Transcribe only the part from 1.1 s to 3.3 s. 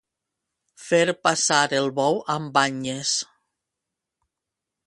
passar el bou amb banyes.